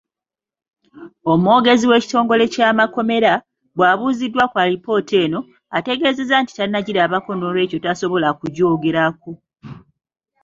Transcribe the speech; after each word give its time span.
Omwogezi 1.31 1.85
w'ekitongole 1.91 2.43
ky'amakomera, 2.53 3.33
bw'abuuziddwa 3.77 4.43
ku 4.51 4.55
alipoota 4.63 5.15
eno, 5.25 5.39
ategeezezza 5.77 6.35
nti 6.39 6.51
tannagirabako 6.53 7.29
noolwekyo 7.35 7.77
tasobola 7.85 8.29
kujoogerako. 8.39 9.31